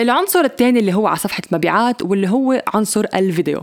العنصر 0.00 0.40
الثاني 0.40 0.78
اللي 0.78 0.94
هو 0.94 1.06
على 1.06 1.16
صفحة 1.16 1.42
المبيعات 1.52 2.02
واللي 2.02 2.28
هو 2.28 2.62
عنصر 2.74 3.04
الفيديو. 3.14 3.62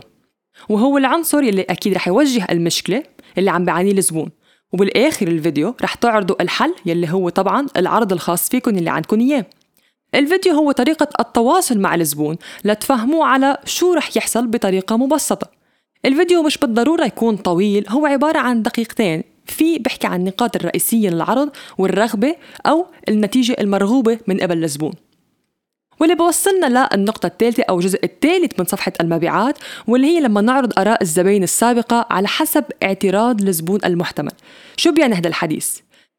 وهو 0.70 0.98
العنصر 0.98 1.40
اللي 1.40 1.62
أكيد 1.62 1.94
رح 1.94 2.08
يوجه 2.08 2.48
المشكلة 2.52 3.04
اللي 3.38 3.52
عم 3.52 3.66
بيعانيه 3.66 3.92
الزبون. 3.92 4.30
وبالآخر 4.74 5.28
الفيديو 5.28 5.76
رح 5.82 5.96
تعرضوا 5.96 6.42
الحل 6.42 6.76
يلي 6.86 7.10
هو 7.10 7.30
طبعا 7.30 7.68
العرض 7.78 8.14
الخاص 8.14 8.50
فيكم 8.50 8.78
اللي 8.78 8.90
عندكم 8.90 9.20
إياه. 9.20 9.46
الفيديو 10.16 10.54
هو 10.54 10.72
طريقة 10.72 11.08
التواصل 11.20 11.80
مع 11.80 11.96
الزبون 11.96 12.38
لتفهموه 12.66 13.26
على 13.26 13.58
شو 13.66 13.94
رح 13.94 14.18
يحصل 14.18 14.48
بطريقة 14.48 14.98
مبسطة. 14.98 15.48
الفيديو 16.06 16.44
مش 16.44 16.58
بالضرورة 16.58 17.06
يكون 17.06 17.38
طويل 17.38 17.86
هو 17.90 18.06
عبارة 18.06 18.40
عن 18.40 18.62
دقيقتين. 18.62 19.24
في 19.46 19.80
بحكي 19.80 20.08
عن 20.08 20.20
النقاط 20.20 20.56
الرئيسية 20.56 21.10
للعرض 21.10 21.50
والرغبة 21.78 22.36
أو 22.66 22.86
النتيجة 23.10 23.56
المرغوبة 23.60 24.20
من 24.28 24.40
قبل 24.40 24.64
الزبون. 24.64 24.94
واللي 26.00 26.16
بوصلنا 26.16 26.88
للنقطة 26.96 27.28
الثالثة 27.28 27.64
أو 27.64 27.80
الجزء 27.80 28.04
الثالث 28.04 28.60
من 28.60 28.66
صفحة 28.66 28.94
المبيعات 29.02 29.58
واللي 29.88 30.08
هي 30.08 30.20
لما 30.20 30.42
نعرض 30.42 30.80
آراء 30.80 31.02
الزباين 31.02 31.44
السابقة 31.44 32.06
على 32.10 32.28
حسب 32.28 32.64
اعتراض 32.84 33.42
الزبون 33.42 33.80
المحتمل 33.86 34.32
شو 34.78 34.92
بيعني 34.92 35.16
هذا 35.16 35.28
الحديث؟ 35.28 35.78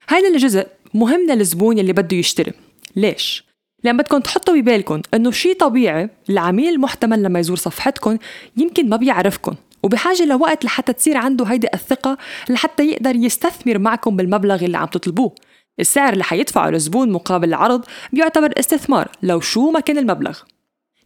هذا 0.09 0.28
الجزء 0.28 0.66
مهم 0.95 1.27
للزبون 1.30 1.78
يلي 1.78 1.92
بده 1.92 2.16
يشتري 2.16 2.52
ليش؟ 2.96 3.48
لأن 3.84 3.96
بدكم 3.96 4.18
تحطوا 4.18 4.54
ببالكم 4.54 5.02
إنه 5.14 5.30
شيء 5.30 5.57
طبيعي 5.57 6.10
العميل 6.30 6.74
المحتمل 6.74 7.23
لما 7.23 7.38
يزور 7.38 7.57
صفحتكم 7.57 8.18
يمكن 8.57 8.88
ما 8.88 8.96
بيعرفكم 8.96 9.54
وبحاجة 9.82 10.24
لوقت 10.24 10.65
لحتى 10.65 10.92
تصير 10.92 11.16
عنده 11.16 11.45
هيدي 11.45 11.68
الثقة 11.74 12.18
لحتى 12.48 12.90
يقدر 12.90 13.16
يستثمر 13.16 13.79
معكم 13.79 14.16
بالمبلغ 14.16 14.65
اللي 14.65 14.79
عم 14.79 14.87
تطلبوه 14.87 15.32
السعر 15.80 16.12
اللي 16.12 16.24
حيدفعه 16.24 16.68
الزبون 16.68 17.12
مقابل 17.12 17.48
العرض 17.48 17.84
بيعتبر 18.12 18.52
استثمار 18.59 19.09
لو 19.23 19.40
شو 19.40 19.71
ما 19.71 19.80
كان 19.80 19.98
المبلغ. 19.98 20.38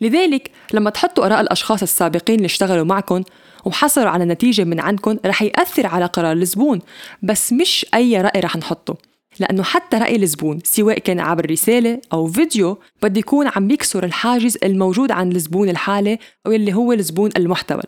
لذلك 0.01 0.51
لما 0.73 0.91
تحطوا 0.91 1.27
آراء 1.27 1.41
الأشخاص 1.41 1.83
السابقين 1.83 2.37
اللي 2.37 2.47
اشتغلوا 2.47 2.85
معكم 2.85 3.23
وحصلوا 3.65 4.11
على 4.11 4.25
نتيجة 4.25 4.65
من 4.65 4.81
عندكم 4.81 5.17
رح 5.27 5.43
يأثر 5.43 5.87
على 5.87 6.05
قرار 6.05 6.33
الزبون 6.33 6.81
بس 7.23 7.53
مش 7.53 7.87
أي 7.95 8.21
رأي 8.21 8.41
رح 8.41 8.57
نحطه. 8.57 8.97
لأنه 9.41 9.63
حتى 9.63 9.97
رأي 9.97 10.17
الزبون 10.17 10.59
سواء 10.65 10.99
كان 10.99 11.21
عبر 11.21 11.51
رسالة 11.51 12.01
أو 12.13 12.27
فيديو 12.27 12.79
بده 13.03 13.19
يكون 13.19 13.49
عم 13.57 13.69
بيكسر 13.69 14.05
الحاجز 14.05 14.59
الموجود 14.63 15.11
عند 15.11 15.35
الزبون 15.35 15.69
الحالي 15.69 16.19
أو 16.47 16.53
اللي 16.53 16.75
هو 16.75 16.93
الزبون 16.93 17.31
المحتمل 17.37 17.85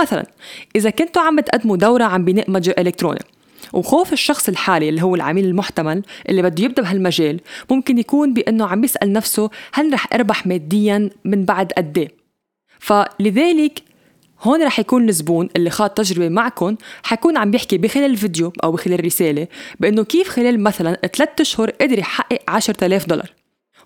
مثلا 0.00 0.26
إذا 0.76 0.90
كنتوا 0.90 1.22
عم 1.22 1.40
تقدموا 1.40 1.76
دورة 1.76 2.04
عن 2.04 2.24
بناء 2.24 2.50
متجر 2.50 2.74
إلكتروني 2.78 3.20
وخوف 3.72 4.12
الشخص 4.12 4.48
الحالي 4.48 4.88
اللي 4.88 5.02
هو 5.02 5.14
العميل 5.14 5.44
المحتمل 5.44 6.02
اللي 6.28 6.42
بده 6.42 6.64
يبدأ 6.64 6.82
بهالمجال 6.82 7.40
ممكن 7.70 7.98
يكون 7.98 8.34
بأنه 8.34 8.66
عم 8.66 8.84
يسأل 8.84 9.12
نفسه 9.12 9.50
هل 9.72 9.92
رح 9.92 10.06
أربح 10.14 10.46
ماديا 10.46 11.10
من 11.24 11.44
بعد 11.44 11.72
قد 11.72 11.98
إيه. 11.98 12.08
فلذلك 12.78 13.82
هون 14.42 14.62
رح 14.62 14.78
يكون 14.78 15.08
الزبون 15.08 15.48
اللي 15.56 15.70
خاض 15.70 15.90
تجربة 15.90 16.28
معكم 16.28 16.76
حيكون 17.02 17.36
عم 17.36 17.50
بيحكي 17.50 17.78
بخلال 17.78 18.10
الفيديو 18.10 18.52
أو 18.64 18.72
بخلال 18.72 18.98
الرسالة 18.98 19.48
بأنه 19.80 20.04
كيف 20.04 20.28
خلال 20.28 20.60
مثلا 20.60 20.94
ثلاثة 20.94 21.42
أشهر 21.42 21.70
قدر 21.70 21.98
يحقق 21.98 22.38
10000 22.48 23.06
دولار. 23.06 23.32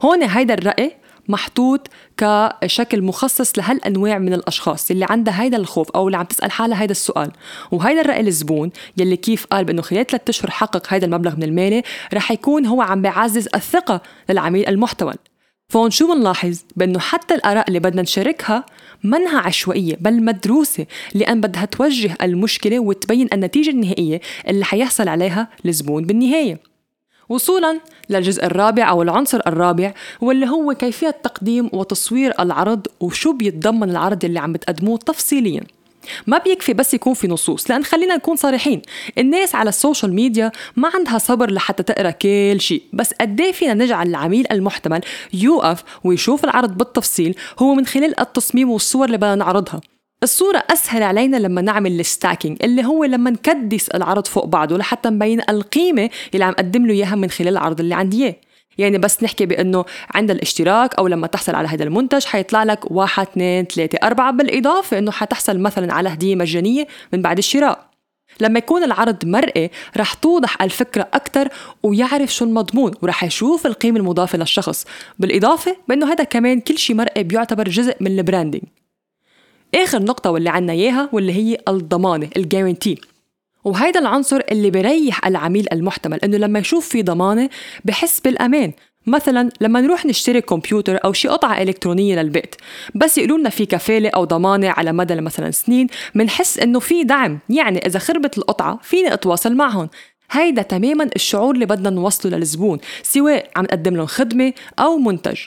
هون 0.02 0.22
هيدا 0.22 0.54
الرأي 0.54 0.92
محطوط 1.28 1.88
كشكل 2.16 3.02
مخصص 3.02 3.58
لهالأنواع 3.58 4.18
من 4.18 4.32
الأشخاص 4.34 4.90
اللي 4.90 5.06
عندها 5.10 5.42
هيدا 5.42 5.56
الخوف 5.56 5.90
أو 5.90 6.06
اللي 6.06 6.16
عم 6.18 6.24
تسأل 6.24 6.52
حالها 6.52 6.82
هيدا 6.82 6.92
السؤال. 6.92 7.32
وهيدا 7.70 8.00
الرأي 8.00 8.20
الزبون 8.20 8.70
يلي 8.96 9.16
كيف 9.16 9.46
قال 9.46 9.64
بإنه 9.64 9.82
خلال 9.82 10.06
ثلاثة 10.06 10.30
أشهر 10.30 10.50
حقق 10.50 10.86
هيدا 10.88 11.06
المبلغ 11.06 11.36
من 11.36 11.42
المال 11.42 11.82
رح 12.14 12.30
يكون 12.30 12.66
هو 12.66 12.82
عم 12.82 13.02
بيعزز 13.02 13.48
الثقة 13.54 14.00
للعميل 14.28 14.68
المحتمل 14.68 15.16
فهون 15.68 15.90
شو 15.90 16.14
بنلاحظ؟ 16.14 16.58
بأنه 16.76 16.98
حتى 16.98 17.34
الآراء 17.34 17.68
اللي 17.68 17.80
بدنا 17.80 18.02
نشاركها 18.02 18.64
منها 19.04 19.38
عشوائية 19.38 19.96
بل 20.00 20.22
مدروسة 20.22 20.86
لأن 21.14 21.40
بدها 21.40 21.64
توجه 21.64 22.16
المشكلة 22.22 22.80
وتبين 22.80 23.28
النتيجة 23.32 23.70
النهائية 23.70 24.20
اللي 24.48 24.64
حيحصل 24.64 25.08
عليها 25.08 25.48
الزبون 25.66 26.04
بالنهاية. 26.04 26.73
وصولا 27.28 27.80
للجزء 28.10 28.44
الرابع 28.46 28.90
أو 28.90 29.02
العنصر 29.02 29.40
الرابع 29.46 29.94
واللي 30.20 30.48
هو 30.48 30.74
كيفية 30.74 31.10
تقديم 31.10 31.70
وتصوير 31.72 32.32
العرض 32.40 32.86
وشو 33.00 33.32
بيتضمن 33.32 33.90
العرض 33.90 34.24
اللي 34.24 34.38
عم 34.38 34.52
بتقدموه 34.52 34.98
تفصيليا. 34.98 35.60
ما 36.26 36.38
بيكفي 36.38 36.72
بس 36.72 36.94
يكون 36.94 37.14
في 37.14 37.28
نصوص 37.28 37.70
لأن 37.70 37.84
خلينا 37.84 38.16
نكون 38.16 38.36
صريحين 38.36 38.82
الناس 39.18 39.54
على 39.54 39.68
السوشيال 39.68 40.14
ميديا 40.14 40.52
ما 40.76 40.90
عندها 40.94 41.18
صبر 41.18 41.50
لحتى 41.50 41.82
تقرأ 41.82 42.10
كل 42.10 42.56
شيء. 42.60 42.82
بس 42.92 43.14
قد 43.20 43.40
إيه 43.40 43.52
فينا 43.52 43.74
نجعل 43.74 44.08
العميل 44.08 44.46
المحتمل 44.52 45.00
يوقف 45.32 45.84
ويشوف 46.04 46.44
العرض 46.44 46.78
بالتفصيل 46.78 47.34
هو 47.58 47.74
من 47.74 47.86
خلال 47.86 48.20
التصميم 48.20 48.70
والصور 48.70 49.06
اللي 49.06 49.16
بدنا 49.16 49.34
نعرضها. 49.34 49.80
الصورة 50.24 50.62
أسهل 50.70 51.02
علينا 51.02 51.36
لما 51.36 51.60
نعمل 51.60 52.00
ال 52.00 52.07
stacking 52.07 52.58
اللي 52.62 52.84
هو 52.84 53.04
لما 53.04 53.30
نكدس 53.30 53.88
العرض 53.88 54.26
فوق 54.26 54.44
بعضه 54.44 54.78
لحتى 54.78 55.08
نبين 55.10 55.40
القيمة 55.48 56.10
اللي 56.34 56.44
عم 56.44 56.52
قدم 56.52 56.86
له 56.86 56.92
إياها 56.92 57.14
من 57.14 57.30
خلال 57.30 57.48
العرض 57.48 57.80
اللي 57.80 57.94
عندي 57.94 58.24
إياه. 58.24 58.34
يعني 58.78 58.98
بس 58.98 59.22
نحكي 59.22 59.46
بأنه 59.46 59.84
عند 60.14 60.30
الاشتراك 60.30 60.94
أو 60.94 61.06
لما 61.06 61.26
تحصل 61.26 61.54
على 61.54 61.68
هذا 61.68 61.84
المنتج 61.84 62.24
حيطلع 62.24 62.64
لك 62.64 62.90
واحد 62.90 63.26
اثنين 63.26 63.64
ثلاثة 63.64 63.98
أربعة 64.02 64.32
بالإضافة 64.32 64.98
أنه 64.98 65.10
حتحصل 65.10 65.58
مثلا 65.58 65.92
على 65.92 66.08
هدية 66.08 66.36
مجانية 66.36 66.86
من 67.12 67.22
بعد 67.22 67.38
الشراء. 67.38 67.90
لما 68.40 68.58
يكون 68.58 68.84
العرض 68.84 69.24
مرئي 69.24 69.70
رح 69.96 70.14
توضح 70.14 70.62
الفكرة 70.62 71.08
أكثر 71.14 71.48
ويعرف 71.82 72.34
شو 72.34 72.44
المضمون 72.44 72.92
ورح 73.02 73.24
يشوف 73.24 73.66
القيمة 73.66 73.98
المضافة 73.98 74.38
للشخص. 74.38 74.86
بالإضافة 75.18 75.76
بأنه 75.88 76.12
هذا 76.12 76.24
كمان 76.24 76.60
كل 76.60 76.78
شيء 76.78 76.96
مرئي 76.96 77.22
بيعتبر 77.22 77.68
جزء 77.68 77.96
من 78.00 78.18
ال 78.18 78.23
branding 78.23 78.62
آخر 79.74 80.02
نقطة 80.02 80.30
واللي 80.30 80.50
عنا 80.50 80.72
إياها 80.72 81.08
واللي 81.12 81.32
هي 81.32 81.58
الضمانة 81.68 82.28
ال 82.36 82.42
guarantee 82.42 82.98
وهيدا 83.64 84.00
العنصر 84.00 84.40
اللي 84.50 84.70
بريح 84.70 85.26
العميل 85.26 85.66
المحتمل 85.72 86.18
إنه 86.24 86.36
لما 86.36 86.58
يشوف 86.58 86.88
في 86.88 87.02
ضمانة 87.02 87.50
بحس 87.84 88.20
بالأمان. 88.20 88.72
مثلا 89.06 89.50
لما 89.60 89.80
نروح 89.80 90.06
نشتري 90.06 90.40
كمبيوتر 90.40 90.98
أو 91.04 91.12
شي 91.12 91.28
قطعة 91.28 91.62
إلكترونية 91.62 92.22
للبيت 92.22 92.54
بس 92.94 93.18
يقولوا 93.18 93.38
لنا 93.38 93.50
في 93.50 93.66
كفالة 93.66 94.08
أو 94.08 94.24
ضمانة 94.24 94.70
على 94.70 94.92
مدى 94.92 95.14
مثلا 95.14 95.50
سنين 95.50 95.86
بنحس 96.14 96.58
إنه 96.58 96.80
في 96.80 97.04
دعم. 97.04 97.38
يعني 97.48 97.86
إذا 97.86 97.98
خربت 97.98 98.38
القطعة 98.38 98.78
فيني 98.82 99.14
أتواصل 99.14 99.54
معهم. 99.54 99.88
هيدا 100.30 100.62
تماما 100.62 101.10
الشعور 101.16 101.54
اللي 101.54 101.66
بدنا 101.66 101.90
نوصله 101.90 102.36
للزبون 102.36 102.78
سواء 103.02 103.50
عم 103.56 103.64
نقدم 103.64 103.96
لهم 103.96 104.06
خدمة 104.06 104.52
أو 104.78 104.96
منتج. 104.98 105.38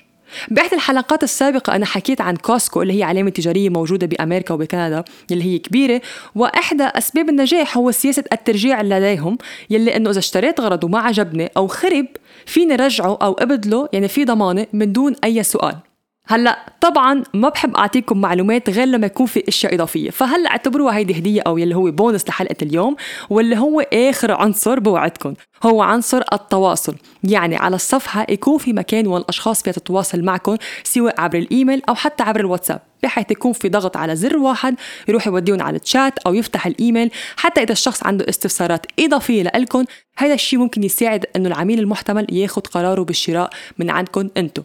بإحدى 0.47 0.75
الحلقات 0.75 1.23
السابقة 1.23 1.75
أنا 1.75 1.85
حكيت 1.85 2.21
عن 2.21 2.35
كوسكو 2.35 2.81
اللي 2.81 2.99
هي 2.99 3.03
علامة 3.03 3.29
تجارية 3.29 3.69
موجودة 3.69 4.07
بأمريكا 4.07 4.53
وبكندا 4.53 5.03
اللي 5.31 5.43
هي 5.43 5.59
كبيرة. 5.59 6.01
وإحدى 6.35 6.83
أسباب 6.83 7.29
النجاح 7.29 7.77
هو 7.77 7.91
سياسة 7.91 8.23
الترجيع 8.33 8.81
لديهم 8.81 9.37
يلي 9.69 9.95
إنه 9.95 10.09
إذا 10.09 10.19
اشتريت 10.19 10.61
غرض 10.61 10.83
وما 10.83 10.99
عجبني 10.99 11.51
أو 11.57 11.67
خرب 11.67 12.05
فيني 12.45 12.75
رجعه 12.75 13.17
أو 13.21 13.33
أبدله؟ 13.33 13.89
يعني 13.93 14.07
في 14.07 14.25
ضمانة 14.25 14.67
من 14.73 14.93
دون 14.93 15.15
أي 15.23 15.43
سؤال. 15.43 15.86
هلا 16.29 16.65
طبعا 16.81 17.23
ما 17.33 17.49
بحب 17.49 17.75
أعطيكم 17.75 18.21
معلومات 18.21 18.69
غير 18.69 18.87
لما 18.87 19.05
يكون 19.05 19.25
في 19.25 19.43
أشياء 19.47 19.75
إضافية. 19.75 20.09
فهلا 20.09 20.49
اعتبروها 20.49 20.97
هيدي 20.97 21.17
هدية 21.17 21.41
أو 21.47 21.57
يلي 21.57 21.75
هو 21.75 21.91
بونس 21.91 22.29
لحلقة 22.29 22.55
اليوم 22.61 22.95
واللي 23.29 23.57
هو 23.57 23.81
آخر 23.93 24.31
عنصر 24.31 24.79
بوعدكم 24.79 25.33
هو 25.63 25.81
عنصر 25.81 26.21
التواصل. 26.33 26.95
يعني 27.23 27.55
على 27.55 27.75
الصفحة 27.75 28.25
يكون 28.29 28.57
في 28.57 28.73
مكان 28.73 29.07
والأشخاص 29.07 29.63
فيها 29.63 29.73
تتواصل 29.73 30.21
معكم 30.21 30.57
سواء 30.83 31.21
عبر 31.21 31.37
الإيميل 31.37 31.81
أو 31.89 31.95
حتى 31.95 32.23
عبر 32.23 32.39
الواتساب 32.39 32.81
بحيث 33.03 33.31
يكون 33.31 33.53
في 33.53 33.69
ضغط 33.69 33.97
على 33.97 34.15
زر 34.15 34.37
واحد 34.37 34.75
يروح 35.07 35.27
يوديهم 35.27 35.61
على 35.61 35.77
الشات 35.77 36.19
أو 36.19 36.33
يفتح 36.33 36.67
الإيميل. 36.67 37.11
حتى 37.37 37.63
إذا 37.63 37.71
الشخص 37.71 38.03
عنده 38.03 38.29
استفسارات 38.29 38.85
إضافية 38.99 39.43
لكم 39.43 39.85
هذا 40.17 40.33
الشيء 40.33 40.59
ممكن 40.59 40.83
يساعد 40.83 41.25
إنه 41.35 41.47
العميل 41.47 41.79
المحتمل 41.79 42.27
ياخذ 42.29 42.61
قراره 42.61 43.01
بالشراء 43.03 43.49
من 43.77 43.89
عندكم 43.89 44.29
أنتم 44.37 44.63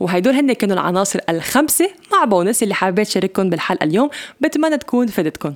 وهيدول 0.00 0.34
هن 0.34 0.52
كانوا 0.52 0.74
العناصر 0.74 1.18
الخمسة 1.28 1.90
مع 2.12 2.24
بونس 2.24 2.62
اللي 2.62 2.74
حابة 2.74 3.02
شارككم 3.02 3.50
بالحلقة 3.50 3.84
اليوم 3.84 4.10
بتمنى 4.40 4.78
تكون 4.78 5.06
فادتكم. 5.06 5.54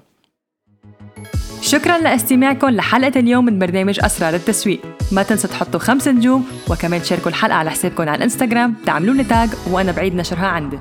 شكرا 1.61 1.99
لاستماعكم 1.99 2.69
لحلقة 2.69 3.21
اليوم 3.21 3.45
من 3.45 3.59
برنامج 3.59 4.01
أسرار 4.05 4.35
التسويق. 4.35 4.81
ما 5.13 5.23
تنسوا 5.23 5.51
تحطوا 5.51 5.81
خمس 5.81 6.09
نجوم 6.09 6.47
وكمان 6.71 7.03
تشاركوا 7.03 7.31
الحلقة 7.31 7.55
على 7.55 7.71
حسابكم 7.71 8.03
على 8.03 8.15
الإنستغرام 8.15 8.75
تعملوا 8.87 9.15
لي 9.15 9.25
تاج 9.25 9.49
وأنا 9.71 9.93
بعيد 9.93 10.15
نشرها 10.15 10.47
عندي. 10.47 10.79